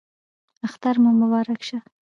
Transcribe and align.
اختر 0.67 0.95
مو 1.03 1.11
مبارک 1.21 1.61
شه 1.67 1.77